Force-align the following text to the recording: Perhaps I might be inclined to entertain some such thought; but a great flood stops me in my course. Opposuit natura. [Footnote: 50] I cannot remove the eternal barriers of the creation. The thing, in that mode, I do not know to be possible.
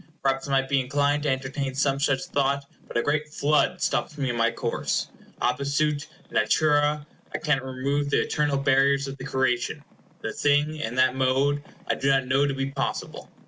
Perhaps 0.23 0.47
I 0.47 0.51
might 0.51 0.67
be 0.67 0.79
inclined 0.81 1.21
to 1.23 1.29
entertain 1.29 1.75
some 1.75 1.99
such 1.99 2.25
thought; 2.25 2.65
but 2.87 2.97
a 2.97 3.03
great 3.03 3.31
flood 3.31 3.83
stops 3.83 4.17
me 4.17 4.31
in 4.31 4.35
my 4.35 4.49
course. 4.49 5.09
Opposuit 5.39 6.07
natura. 6.31 7.05
[Footnote: 7.05 7.33
50] 7.33 7.35
I 7.35 7.37
cannot 7.37 7.65
remove 7.71 8.09
the 8.09 8.23
eternal 8.23 8.57
barriers 8.57 9.07
of 9.07 9.17
the 9.19 9.25
creation. 9.25 9.83
The 10.21 10.33
thing, 10.33 10.77
in 10.77 10.95
that 10.95 11.13
mode, 11.15 11.61
I 11.87 11.93
do 11.93 12.09
not 12.09 12.25
know 12.25 12.47
to 12.47 12.53
be 12.55 12.71
possible. 12.71 13.29